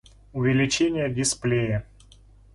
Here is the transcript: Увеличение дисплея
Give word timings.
Увеличение 0.33 1.09
дисплея 1.13 1.85